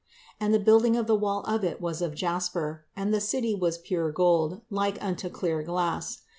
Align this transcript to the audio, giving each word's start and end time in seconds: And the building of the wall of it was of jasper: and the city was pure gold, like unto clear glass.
And 0.39 0.51
the 0.51 0.57
building 0.57 0.95
of 0.97 1.05
the 1.05 1.15
wall 1.15 1.43
of 1.43 1.63
it 1.63 1.79
was 1.79 2.01
of 2.01 2.15
jasper: 2.15 2.85
and 2.95 3.13
the 3.13 3.21
city 3.21 3.53
was 3.53 3.77
pure 3.77 4.11
gold, 4.11 4.61
like 4.71 4.97
unto 4.99 5.29
clear 5.29 5.61
glass. 5.61 6.21